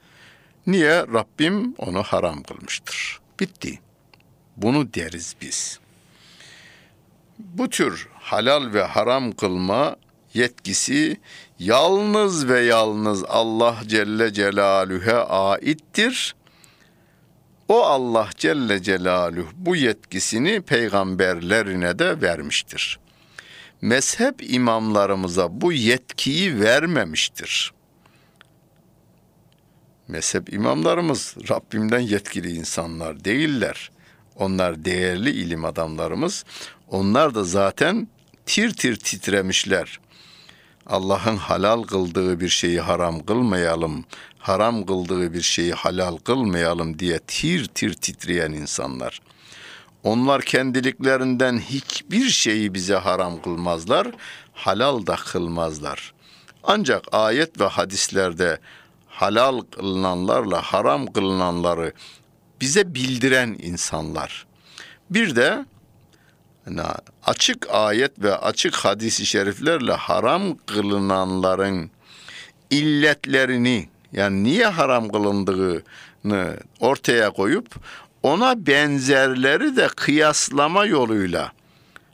Niye? 0.67 0.99
Rabbim 1.01 1.75
onu 1.77 2.03
haram 2.03 2.43
kılmıştır. 2.43 3.19
Bitti. 3.39 3.79
Bunu 4.57 4.93
deriz 4.93 5.35
biz. 5.41 5.79
Bu 7.39 7.69
tür 7.69 8.07
halal 8.13 8.73
ve 8.73 8.83
haram 8.83 9.31
kılma 9.31 9.95
yetkisi 10.35 11.17
yalnız 11.59 12.47
ve 12.47 12.59
yalnız 12.59 13.23
Allah 13.27 13.75
Celle 13.87 14.33
Celaluhu'ya 14.33 15.25
aittir. 15.25 16.35
O 17.67 17.83
Allah 17.83 18.29
Celle 18.37 18.83
Celaluhu 18.83 19.49
bu 19.55 19.75
yetkisini 19.75 20.61
peygamberlerine 20.61 21.99
de 21.99 22.21
vermiştir. 22.21 22.99
Mezhep 23.81 24.53
imamlarımıza 24.53 25.61
bu 25.61 25.73
yetkiyi 25.73 26.59
vermemiştir. 26.59 27.73
Mezhep 30.07 30.53
imamlarımız 30.53 31.35
Rabbimden 31.49 31.99
yetkili 31.99 32.51
insanlar 32.51 33.25
değiller. 33.25 33.91
Onlar 34.35 34.85
değerli 34.85 35.29
ilim 35.29 35.65
adamlarımız. 35.65 36.45
Onlar 36.87 37.35
da 37.35 37.43
zaten 37.43 38.07
tir 38.45 38.73
tir 38.73 38.95
titremişler. 38.95 39.99
Allah'ın 40.85 41.37
halal 41.37 41.83
kıldığı 41.83 42.39
bir 42.39 42.49
şeyi 42.49 42.81
haram 42.81 43.25
kılmayalım, 43.25 44.05
haram 44.37 44.85
kıldığı 44.85 45.33
bir 45.33 45.41
şeyi 45.41 45.73
halal 45.73 46.17
kılmayalım 46.17 46.99
diye 46.99 47.19
tir 47.19 47.65
tir 47.65 47.93
titreyen 47.93 48.51
insanlar. 48.51 49.21
Onlar 50.03 50.41
kendiliklerinden 50.41 51.59
hiçbir 51.59 52.29
şeyi 52.29 52.73
bize 52.73 52.95
haram 52.95 53.41
kılmazlar, 53.41 54.07
halal 54.53 55.07
da 55.07 55.15
kılmazlar. 55.15 56.13
Ancak 56.63 57.03
ayet 57.11 57.59
ve 57.59 57.65
hadislerde 57.65 58.59
halal 59.07 59.61
kılınanlarla 59.61 60.61
haram 60.61 61.07
kılınanları 61.07 61.93
bize 62.61 62.95
bildiren 62.95 63.55
insanlar. 63.59 64.45
Bir 65.09 65.35
de 65.35 65.65
açık 67.25 67.67
ayet 67.69 68.19
ve 68.19 68.37
açık 68.37 68.75
hadisi 68.75 69.25
şeriflerle 69.25 69.93
haram 69.93 70.57
kılınanların 70.57 71.91
illetlerini 72.69 73.89
yani 74.13 74.43
niye 74.43 74.65
haram 74.65 75.09
kılındığını 75.09 76.57
ortaya 76.79 77.29
koyup 77.29 77.75
ona 78.23 78.67
benzerleri 78.67 79.75
de 79.75 79.87
kıyaslama 79.87 80.85
yoluyla 80.85 81.51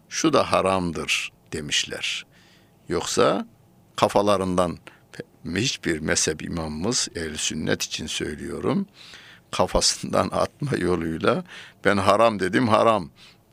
şu 0.10 0.34
da 0.34 0.52
haramdır 0.52 1.32
demişler. 1.54 2.26
Yoksa 2.90 3.48
kafalarından 3.96 4.78
hiçbir 5.56 6.00
mezhep 6.00 6.42
imamımız 6.42 7.08
el 7.16 7.38
sünnet 7.38 7.84
için 7.84 8.08
söylüyorum 8.08 8.88
kafasından 9.52 10.30
atma 10.32 10.78
yoluyla 10.78 11.44
ben 11.86 11.98
haram 11.98 12.40
dedim 12.40 12.68
haram 12.68 13.10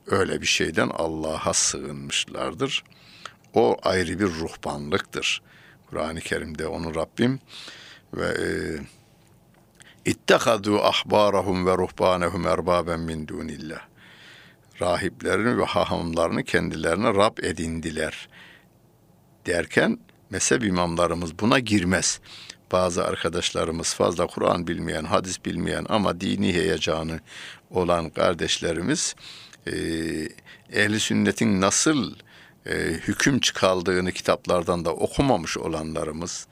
öyle 0.09 0.41
bir 0.41 0.47
şeyden 0.47 0.89
Allah'a 0.89 1.53
sığınmışlardır. 1.53 2.83
O 3.53 3.77
ayrı 3.83 4.19
bir 4.19 4.25
ruhbanlıktır. 4.25 5.41
Kur'an-ı 5.89 6.19
Kerim'de 6.19 6.67
onu 6.67 6.95
Rabbim 6.95 7.39
ve 8.13 8.27
e, 10.05 10.13
ahbarahum 10.81 11.65
ve 11.65 11.77
ruhbanehum 11.77 12.47
erbaben 12.47 12.99
min 12.99 13.27
dunillah. 13.27 13.81
Rahiplerini 14.81 15.57
ve 15.57 15.65
hahamlarını 15.65 16.43
kendilerine 16.43 17.07
Rab 17.07 17.37
edindiler. 17.37 18.29
Derken 19.45 19.99
mezhep 20.29 20.63
imamlarımız 20.63 21.39
buna 21.39 21.59
girmez. 21.59 22.19
Bazı 22.71 23.05
arkadaşlarımız 23.05 23.93
fazla 23.93 24.27
Kur'an 24.27 24.67
bilmeyen, 24.67 25.03
hadis 25.03 25.45
bilmeyen 25.45 25.85
ama 25.89 26.21
dini 26.21 26.53
heyecanı 26.53 27.19
olan 27.69 28.09
kardeşlerimiz 28.09 29.15
e, 29.67 29.73
ehli 30.73 30.99
sünnetin 30.99 31.61
nasıl 31.61 32.13
e, 32.65 32.75
hüküm 33.07 33.39
çıkaldığını 33.39 34.11
kitaplardan 34.11 34.85
da 34.85 34.93
okumamış 34.93 35.57
olanlarımız, 35.57 36.47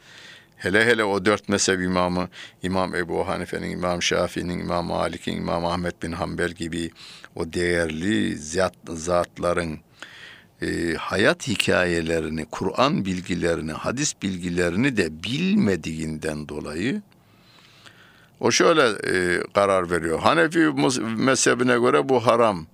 hele 0.57 0.85
hele 0.85 1.03
o 1.03 1.25
dört 1.25 1.49
mezhep 1.49 1.81
imamı, 1.81 2.29
İmam 2.63 2.95
Ebu 2.95 3.27
Hanife'nin, 3.27 3.69
İmam 3.71 4.01
Şafii'nin, 4.01 4.59
İmam 4.59 4.85
Malik'in, 4.85 5.37
İmam 5.37 5.65
Ahmet 5.65 6.03
bin 6.03 6.11
Hanbel 6.11 6.51
gibi 6.51 6.91
o 7.35 7.53
değerli 7.53 8.37
zat, 8.37 8.75
zatların 8.87 9.79
e, 10.61 10.93
hayat 10.93 11.47
hikayelerini, 11.47 12.45
Kur'an 12.51 13.05
bilgilerini, 13.05 13.71
hadis 13.71 14.13
bilgilerini 14.21 14.97
de 14.97 15.23
bilmediğinden 15.23 16.49
dolayı 16.49 17.01
o 18.39 18.51
şöyle 18.51 18.81
e, 18.83 19.43
karar 19.53 19.91
veriyor. 19.91 20.19
Hanefi 20.19 20.59
mezhebine 21.17 21.79
göre 21.79 22.09
bu 22.09 22.27
haram. 22.27 22.67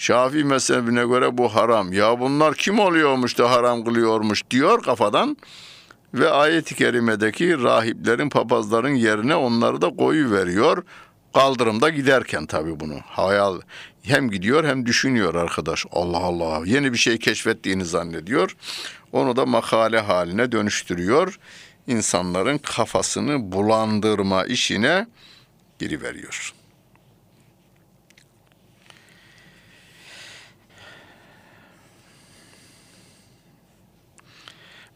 Şafii 0.00 0.44
mezhebine 0.44 1.06
göre 1.06 1.38
bu 1.38 1.54
haram. 1.54 1.92
Ya 1.92 2.20
bunlar 2.20 2.54
kim 2.54 2.78
oluyormuş 2.78 3.38
da 3.38 3.50
haram 3.50 3.84
kılıyormuş 3.84 4.50
diyor 4.50 4.82
kafadan. 4.82 5.36
Ve 6.14 6.30
ayet-i 6.30 6.74
kerimedeki 6.74 7.62
rahiplerin, 7.62 8.28
papazların 8.28 8.94
yerine 8.94 9.34
onları 9.34 9.82
da 9.82 9.96
koyu 9.96 10.30
veriyor. 10.30 10.84
Kaldırımda 11.34 11.88
giderken 11.88 12.46
tabii 12.46 12.80
bunu. 12.80 12.94
Hayal 13.06 13.60
hem 14.02 14.30
gidiyor 14.30 14.64
hem 14.64 14.86
düşünüyor 14.86 15.34
arkadaş. 15.34 15.86
Allah 15.92 16.18
Allah 16.18 16.62
yeni 16.66 16.92
bir 16.92 16.98
şey 16.98 17.18
keşfettiğini 17.18 17.84
zannediyor. 17.84 18.56
Onu 19.12 19.36
da 19.36 19.46
makale 19.46 20.00
haline 20.00 20.52
dönüştürüyor. 20.52 21.38
İnsanların 21.86 22.58
kafasını 22.58 23.52
bulandırma 23.52 24.44
işine 24.44 25.06
giriveriyor. 25.78 26.59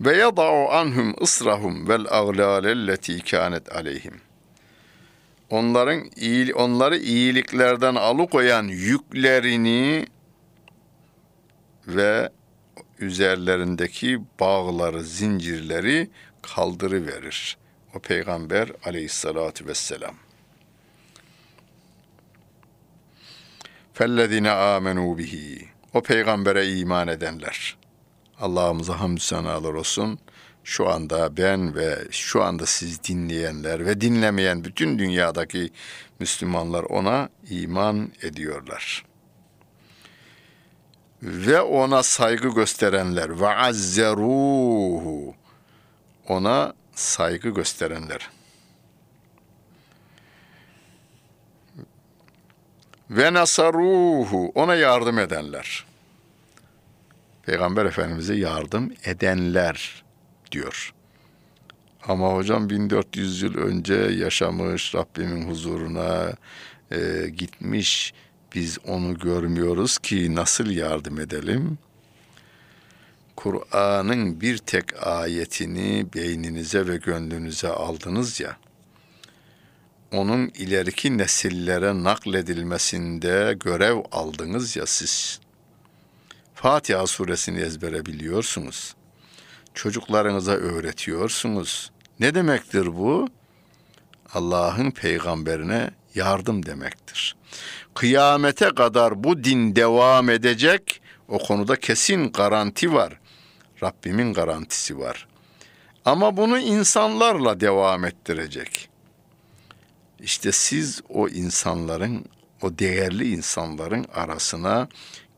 Ve 0.00 0.16
yada'u 0.16 0.70
anhum 0.70 1.14
ısrahum 1.22 1.88
vel 1.88 2.07
aglalelleti 2.11 3.24
kanet 3.24 3.76
aleyhim. 3.76 4.20
Onların 5.50 6.11
iyi, 6.16 6.54
onları 6.54 6.96
iyiliklerden 6.96 7.94
alıkoyan 7.94 8.64
yüklerini 8.64 10.07
ve 11.87 12.30
üzerlerindeki 12.98 14.20
bağları, 14.40 15.02
zincirleri 15.02 16.11
kaldırıverir. 16.42 17.57
O 17.94 17.98
peygamber 17.98 18.72
aleyhissalatu 18.85 19.66
vesselam. 19.66 20.14
Fellezine 23.92 24.50
amenu 24.50 25.18
bihi. 25.18 25.68
O 25.92 26.02
peygambere 26.02 26.66
iman 26.66 27.09
edenler. 27.09 27.76
Allah'ımıza 28.40 29.01
hamdü 29.01 29.20
senalar 29.20 29.75
olsun. 29.75 30.18
Şu 30.64 30.88
anda 30.88 31.37
ben 31.37 31.75
ve 31.75 31.99
şu 32.11 32.42
anda 32.42 32.66
siz 32.66 33.05
dinleyenler 33.05 33.87
ve 33.87 34.01
dinlemeyen 34.01 34.64
bütün 34.64 34.99
dünyadaki 34.99 35.70
Müslümanlar 36.20 36.83
ona 36.83 37.29
iman 37.51 38.12
ediyorlar. 38.23 39.05
Ve 41.23 41.61
ona 41.61 42.03
saygı 42.03 42.49
gösterenler 42.49 43.40
ve 43.40 43.57
azzeruhu 43.57 45.35
ona 46.29 46.75
saygı 46.94 47.49
gösterenler. 47.49 48.31
Ve 53.11 53.33
nasaruhu 53.33 54.53
ona 54.55 54.75
yardım 54.75 55.18
edenler. 55.18 55.93
Peygamber 57.46 57.85
Efendimiz'e 57.85 58.35
yardım 58.35 58.92
edenler 59.04 60.04
diyor. 60.52 60.94
Ama 62.09 62.35
hocam 62.35 62.70
1400 62.70 63.42
yıl 63.42 63.54
önce 63.54 63.94
yaşamış 63.94 64.94
Rabbimin 64.94 65.48
huzuruna 65.48 66.33
e, 66.90 67.28
gitmiş. 67.37 68.14
Biz 68.54 68.78
onu 68.87 69.18
görmüyoruz 69.18 69.98
ki 69.98 70.35
nasıl 70.35 70.70
yardım 70.70 71.20
edelim? 71.20 71.78
Kur'an'ın 73.37 74.40
bir 74.40 74.59
tek 74.59 75.07
ayetini 75.07 76.07
beyninize 76.14 76.88
ve 76.88 76.96
gönlünüze 76.96 77.68
aldınız 77.68 78.40
ya. 78.40 78.57
Onun 80.12 80.48
ileriki 80.48 81.18
nesillere 81.18 82.04
nakledilmesinde 82.04 83.57
görev 83.61 83.96
aldınız 84.12 84.76
ya 84.76 84.87
siz. 84.87 85.40
Fatiha 86.64 87.07
suresini 87.07 87.61
ezbere 87.61 88.07
biliyorsunuz. 88.07 88.94
Çocuklarınıza 89.74 90.53
öğretiyorsunuz. 90.53 91.90
Ne 92.20 92.35
demektir 92.35 92.87
bu? 92.87 93.29
Allah'ın 94.35 94.90
peygamberine 94.90 95.90
yardım 96.14 96.66
demektir. 96.66 97.37
Kıyamete 97.94 98.68
kadar 98.68 99.24
bu 99.24 99.44
din 99.44 99.77
devam 99.77 100.31
edecek. 100.31 101.00
O 101.29 101.38
konuda 101.38 101.77
kesin 101.77 102.33
garanti 102.33 102.92
var. 102.94 103.20
Rabbimin 103.83 104.33
garantisi 104.33 104.98
var. 104.98 105.29
Ama 106.05 106.37
bunu 106.37 106.59
insanlarla 106.59 107.61
devam 107.61 108.05
ettirecek. 108.05 108.88
İşte 110.20 110.53
siz 110.53 111.00
o 111.09 111.29
insanların, 111.29 112.24
o 112.62 112.79
değerli 112.79 113.33
insanların 113.33 114.07
arasına 114.14 114.88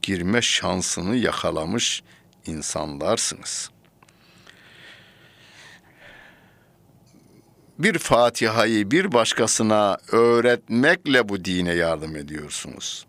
girme 0.07 0.43
şansını 0.43 1.17
yakalamış 1.17 2.03
insanlarsınız. 2.47 3.71
Bir 7.79 7.99
Fatiha'yı 7.99 8.91
bir 8.91 9.13
başkasına 9.13 9.99
öğretmekle 10.13 11.29
bu 11.29 11.45
dine 11.45 11.75
yardım 11.75 12.17
ediyorsunuz. 12.17 13.07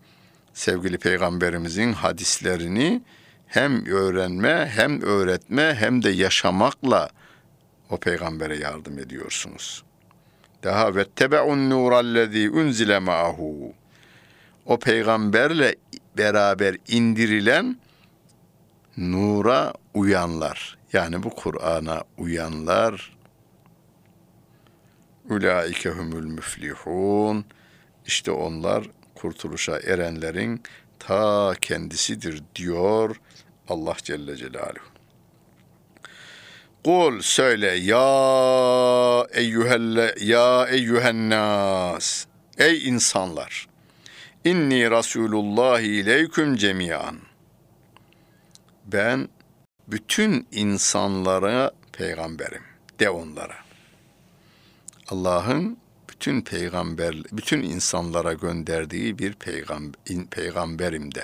Sevgili 0.53 0.97
Peygamberimizin 0.97 1.93
hadislerini 1.93 3.01
hem 3.47 3.85
öğrenme, 3.85 4.71
hem 4.75 5.01
öğretme, 5.01 5.75
hem 5.79 6.03
de 6.03 6.09
yaşamakla 6.09 7.09
o 7.89 7.97
peygambere 7.97 8.57
yardım 8.57 8.99
ediyorsunuz. 8.99 9.83
Daha 10.63 10.95
ve 10.95 11.05
tebe'un 11.05 11.69
nurallezî 11.69 12.49
unzile 12.51 12.99
ma'hu. 12.99 13.73
O 14.65 14.79
peygamberle 14.79 15.75
beraber 16.17 16.75
indirilen 16.87 17.77
nura 18.97 19.73
uyanlar. 19.93 20.77
Yani 20.93 21.23
bu 21.23 21.29
Kur'an'a 21.29 22.03
uyanlar 22.17 23.17
Ulaike 25.29 25.89
humul 25.89 26.25
müflihun. 26.25 27.45
İşte 28.05 28.31
onlar 28.31 28.89
kurtuluşa 29.15 29.79
erenlerin 29.79 30.63
ta 30.99 31.53
kendisidir 31.61 32.43
diyor 32.55 33.15
Allah 33.69 33.95
Celle 34.03 34.35
Celaluhu. 34.35 34.85
Kul 36.83 37.21
söyle 37.21 37.67
ya 37.67 39.27
eyyuhelle 39.33 40.15
ya 40.21 40.67
eyyuhen 40.67 41.29
nas. 41.29 42.25
Ey 42.57 42.87
insanlar. 42.87 43.67
İnni 44.47 44.91
Resulullah 44.91 45.79
ileyküm 45.79 46.55
cemiyan. 46.55 47.15
Ben 48.85 49.29
bütün 49.87 50.47
insanlara 50.51 51.71
peygamberim. 51.93 52.61
De 52.99 53.09
onlara. 53.09 53.55
Allah'ın 55.09 55.77
bütün 56.09 56.41
peygamber, 56.41 57.15
bütün 57.31 57.61
insanlara 57.61 58.33
gönderdiği 58.33 59.19
bir 59.19 59.33
peygamber, 59.33 60.25
peygamberim 60.31 61.15
de. 61.15 61.23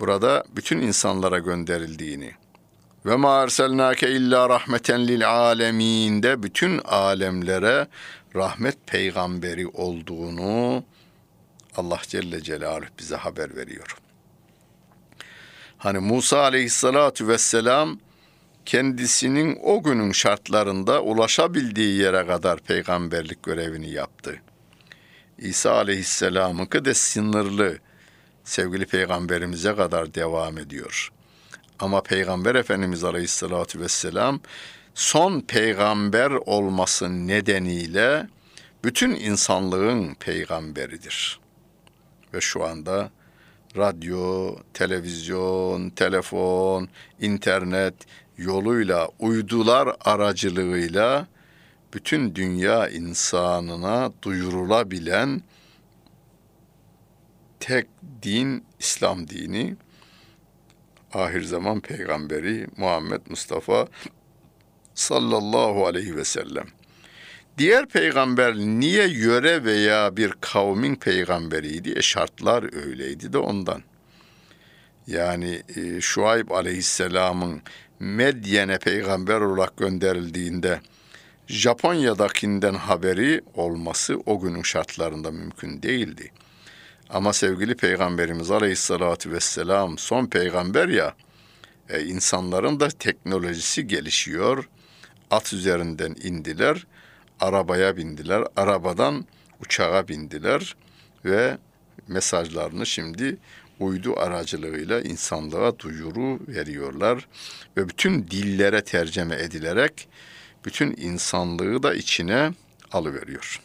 Burada 0.00 0.44
bütün 0.56 0.80
insanlara 0.80 1.38
gönderildiğini, 1.38 2.32
ve 3.06 3.16
ma 3.16 3.42
erselnake 3.42 4.10
illa 4.10 4.48
rahmeten 4.48 5.08
lil 5.08 5.30
alemin 5.30 6.22
de 6.22 6.42
bütün 6.42 6.78
alemlere 6.78 7.86
rahmet 8.34 8.86
peygamberi 8.86 9.68
olduğunu 9.68 10.84
Allah 11.76 12.00
Celle 12.02 12.42
Celaluhu 12.42 12.88
bize 12.98 13.16
haber 13.16 13.56
veriyor. 13.56 13.96
Hani 15.78 15.98
Musa 15.98 16.40
aleyhissalatu 16.40 17.28
vesselam 17.28 17.98
kendisinin 18.64 19.58
o 19.62 19.82
günün 19.82 20.12
şartlarında 20.12 21.02
ulaşabildiği 21.02 21.98
yere 22.00 22.26
kadar 22.26 22.58
peygamberlik 22.58 23.42
görevini 23.42 23.90
yaptı. 23.90 24.40
İsa 25.38 25.72
aleyhisselamınki 25.72 26.84
de 26.84 26.94
sınırlı 26.94 27.78
sevgili 28.44 28.86
peygamberimize 28.86 29.76
kadar 29.76 30.14
devam 30.14 30.58
ediyor. 30.58 31.12
Ama 31.78 32.02
Peygamber 32.02 32.54
Efendimiz 32.54 33.04
Aleyhisselatü 33.04 33.80
Vesselam 33.80 34.40
son 34.94 35.40
peygamber 35.40 36.30
olması 36.30 37.26
nedeniyle 37.26 38.28
bütün 38.84 39.10
insanlığın 39.10 40.14
peygamberidir. 40.14 41.43
Ve 42.34 42.40
şu 42.40 42.64
anda 42.64 43.10
radyo, 43.76 44.56
televizyon, 44.74 45.90
telefon, 45.90 46.88
internet 47.20 47.94
yoluyla, 48.38 49.08
uydular 49.18 49.96
aracılığıyla 50.00 51.26
bütün 51.94 52.34
dünya 52.34 52.88
insanına 52.88 54.12
duyurulabilen 54.22 55.42
tek 57.60 57.86
din 58.22 58.64
İslam 58.78 59.28
dini 59.28 59.76
ahir 61.12 61.42
zaman 61.42 61.80
peygamberi 61.80 62.66
Muhammed 62.76 63.20
Mustafa 63.30 63.86
sallallahu 64.94 65.86
aleyhi 65.86 66.16
ve 66.16 66.24
sellem. 66.24 66.66
Diğer 67.58 67.86
peygamber 67.86 68.54
niye 68.54 69.08
yöre 69.08 69.64
veya 69.64 70.16
bir 70.16 70.34
kavmin 70.40 70.94
peygamberiydi? 70.94 71.92
E 71.98 72.02
şartlar 72.02 72.86
öyleydi 72.86 73.32
de 73.32 73.38
ondan. 73.38 73.82
Yani 75.06 75.62
e, 75.76 76.00
Şuayb 76.00 76.50
aleyhisselamın 76.50 77.62
Medyen'e 78.00 78.78
peygamber 78.78 79.40
olarak 79.40 79.76
gönderildiğinde 79.76 80.80
Japonya'dakinden 81.46 82.74
haberi 82.74 83.42
olması 83.54 84.18
o 84.26 84.40
günün 84.40 84.62
şartlarında 84.62 85.30
mümkün 85.30 85.82
değildi. 85.82 86.32
Ama 87.10 87.32
sevgili 87.32 87.74
Peygamberimiz 87.74 88.50
Aleyhisselatü 88.50 89.32
Vesselam 89.32 89.98
son 89.98 90.26
peygamber 90.26 90.88
ya, 90.88 91.14
e, 91.88 92.04
insanların 92.04 92.80
da 92.80 92.88
teknolojisi 92.88 93.86
gelişiyor. 93.86 94.68
At 95.30 95.52
üzerinden 95.52 96.16
indiler, 96.22 96.86
arabaya 97.40 97.96
bindiler, 97.96 98.44
arabadan 98.56 99.24
uçağa 99.60 100.08
bindiler 100.08 100.76
ve 101.24 101.58
mesajlarını 102.08 102.86
şimdi 102.86 103.36
uydu 103.80 104.20
aracılığıyla 104.20 105.00
insanlığa 105.00 105.78
duyuru 105.78 106.40
veriyorlar 106.48 107.28
ve 107.76 107.88
bütün 107.88 108.22
dillere 108.22 108.84
tercüme 108.84 109.34
edilerek 109.36 110.08
bütün 110.64 110.94
insanlığı 110.96 111.82
da 111.82 111.94
içine 111.94 112.52
alıveriyor. 112.92 113.60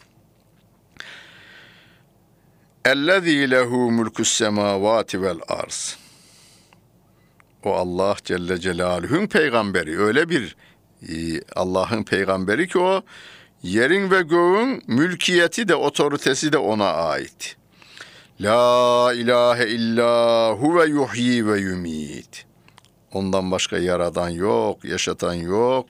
Ellezî 2.86 3.52
lehu 3.52 3.92
mulkus 3.92 4.32
semavati 4.32 5.22
vel 5.22 5.40
arz. 5.48 5.98
O 7.64 7.74
Allah 7.74 8.16
Celle 8.26 8.60
Celaluhu'nun 8.60 9.28
peygamberi. 9.28 10.00
Öyle 10.00 10.30
bir 10.30 10.56
e, 11.10 11.42
Allah'ın 11.56 12.04
peygamberi 12.04 12.68
ki 12.68 12.80
o 12.80 13.04
yerin 13.63 14.11
ve 14.11 14.23
göğün 14.23 14.83
mülkiyeti 14.87 15.69
de 15.69 15.75
otoritesi 15.75 16.53
de 16.53 16.59
ona 16.59 16.93
ait. 16.93 17.57
La 18.41 19.13
ilahe 19.15 19.69
illa 19.69 20.53
huve 20.53 20.87
yuhyi 20.87 21.47
ve 21.47 21.61
yumit. 21.61 22.47
Ondan 23.13 23.51
başka 23.51 23.79
yaradan 23.79 24.29
yok, 24.29 24.85
yaşatan 24.85 25.35
yok, 25.35 25.87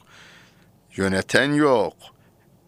yöneten 0.97 1.53
yok. 1.53 1.95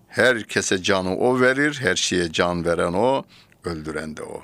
Herkese 0.08 0.82
canı 0.82 1.16
o 1.16 1.40
verir, 1.40 1.78
her 1.80 1.96
şeye 1.96 2.32
can 2.32 2.64
veren 2.64 2.92
o 2.92 3.24
öldüren 3.64 4.16
de 4.16 4.22
o. 4.22 4.42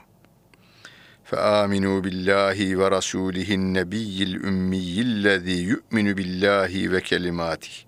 فآمنوا 1.32 1.98
بالله 2.00 2.58
ورسوله 2.80 3.48
النبي 3.60 4.16
الأمي 4.28 4.96
الذي 5.08 5.58
يؤمن 5.72 6.06
بالله 6.16 6.92
ve 6.92 7.00
kelimati. 7.00 7.85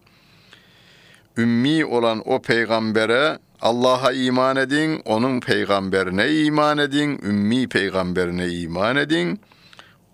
Ümmi 1.40 1.86
olan 1.86 2.22
o 2.26 2.42
peygambere 2.42 3.40
Allah'a 3.62 4.12
iman 4.12 4.56
edin, 4.56 5.02
onun 5.06 5.40
peygamberine 5.40 6.36
iman 6.36 6.78
edin, 6.78 7.20
ümmi 7.24 7.70
peygamberine 7.70 8.48
iman 8.48 8.96
edin. 8.96 9.42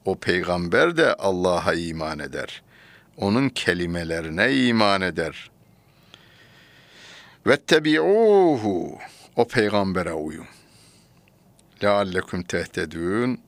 O 0.05 0.15
peygamber 0.15 0.97
de 0.97 1.13
Allah'a 1.13 1.73
iman 1.73 2.19
eder. 2.19 2.61
Onun 3.17 3.49
kelimelerine 3.49 4.53
iman 4.53 5.01
eder. 5.01 5.51
Vettebi'uhu. 7.47 8.97
O 9.35 9.47
peygambere 9.47 10.13
uyun 10.13 10.45
leallekum 11.83 12.43
tehtedün 12.43 13.39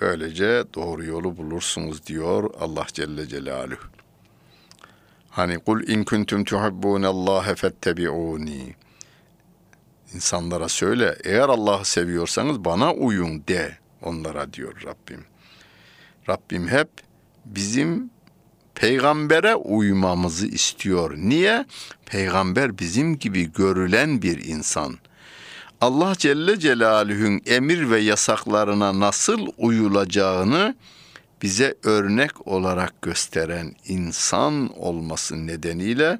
böylece 0.00 0.64
doğru 0.74 1.04
yolu 1.04 1.36
bulursunuz 1.36 2.06
diyor 2.06 2.50
Allah 2.60 2.86
Celle 2.92 3.26
Celaluhu. 3.26 3.95
Hani 5.36 5.58
kul 5.58 5.88
in 5.88 6.04
kuntum 6.04 6.44
tuhibbunallaha 6.44 7.54
fettebi'uni. 7.54 8.74
İnsanlara 10.14 10.68
söyle 10.68 11.16
eğer 11.24 11.48
Allah'ı 11.48 11.84
seviyorsanız 11.84 12.64
bana 12.64 12.92
uyun 12.92 13.46
de 13.48 13.78
onlara 14.02 14.52
diyor 14.52 14.82
Rabbim. 14.84 15.24
Rabbim 16.28 16.68
hep 16.68 16.88
bizim 17.44 18.10
peygambere 18.74 19.54
uymamızı 19.54 20.46
istiyor. 20.46 21.16
Niye? 21.16 21.66
Peygamber 22.06 22.78
bizim 22.78 23.18
gibi 23.18 23.52
görülen 23.52 24.22
bir 24.22 24.44
insan. 24.44 24.98
Allah 25.80 26.14
Celle 26.18 26.58
Celaluhu'nun 26.58 27.40
emir 27.46 27.90
ve 27.90 28.00
yasaklarına 28.00 29.00
nasıl 29.00 29.46
uyulacağını 29.58 30.74
bize 31.42 31.74
örnek 31.84 32.46
olarak 32.46 33.02
gösteren 33.02 33.74
insan 33.88 34.78
olması 34.78 35.46
nedeniyle 35.46 36.18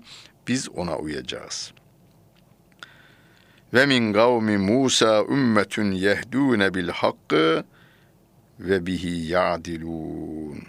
biz 0.49 0.69
ona 0.69 0.97
uyacağız. 0.97 1.73
Ve 3.75 3.87
min 3.87 4.13
kavmi 4.13 4.59
Musa 4.59 5.25
ümmetun 5.25 5.93
yehdûne 5.93 6.75
bil 6.75 6.89
hakkı 6.89 7.65
ve 8.61 8.87
bihi 8.87 9.27
ya'dilûn. 9.27 10.63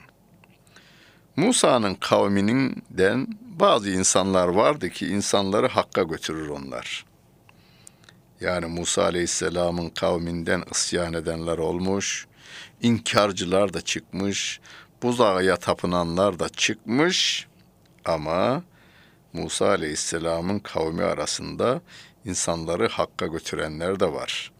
Musa'nın 1.35 1.95
kavmininden 1.95 3.27
bazı 3.59 3.89
insanlar 3.89 4.47
vardı 4.47 4.89
ki 4.89 5.07
insanları 5.07 5.67
hakka 5.67 6.03
götürür 6.03 6.47
onlar. 6.47 7.05
Yani 8.41 8.65
Musa 8.65 9.03
Aleyhisselam'ın 9.03 9.89
kavminden 9.89 10.63
isyan 10.71 11.13
edenler 11.13 11.57
olmuş, 11.57 12.26
inkarcılar 12.81 13.73
da 13.73 13.81
çıkmış, 13.81 14.59
buzağa 15.03 15.55
tapınanlar 15.55 16.39
da 16.39 16.49
çıkmış 16.49 17.47
ama 18.05 18.63
Musa 19.33 19.69
Aleyhisselam'ın 19.69 20.59
kavmi 20.59 21.03
arasında 21.03 21.81
insanları 22.25 22.87
hakka 22.87 23.27
götürenler 23.27 23.99
de 23.99 24.13
var. 24.13 24.51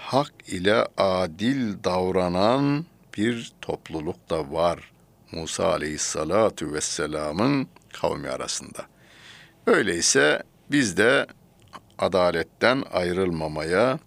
Hak 0.00 0.32
ile 0.46 0.86
adil 0.96 1.84
davranan 1.84 2.86
bir 3.16 3.52
topluluk 3.60 4.30
da 4.30 4.52
var 4.52 4.92
Musa 5.32 5.72
Aleyhisselatu 5.72 6.72
Vesselam'ın 6.72 7.68
kavmi 7.92 8.28
arasında. 8.28 8.86
Öyleyse 9.66 10.42
biz 10.70 10.96
de 10.96 11.26
adaletten 11.98 12.84
ayrılmamaya, 12.92 13.98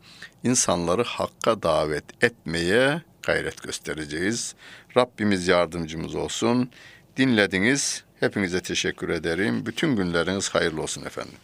insanları 0.44 1.04
hakka 1.04 1.64
davet 1.64 2.24
etmeye 2.24 3.02
gayret 3.24 3.64
göstereceğiz. 3.64 4.56
Rabbimiz 4.98 5.48
yardımcımız 5.48 6.16
olsun. 6.16 6.70
Dinlediniz. 7.18 8.04
Hepinize 8.20 8.62
teşekkür 8.62 9.10
ederim. 9.10 9.66
Bütün 9.66 9.96
günleriniz 9.96 10.50
hayırlı 10.50 10.82
olsun 10.82 11.06
efendim. 11.06 11.38